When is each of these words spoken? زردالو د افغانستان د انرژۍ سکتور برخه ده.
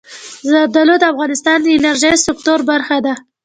زردالو 0.49 0.95
د 0.99 1.03
افغانستان 1.13 1.57
د 1.61 1.67
انرژۍ 1.77 2.13
سکتور 2.27 2.59
برخه 2.71 2.97
ده. 3.05 3.13